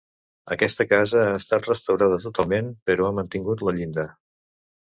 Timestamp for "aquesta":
0.53-0.87